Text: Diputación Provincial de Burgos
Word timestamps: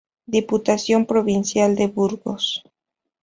Diputación 0.25 1.05
Provincial 1.05 1.75
de 1.75 1.85
Burgos 1.85 2.63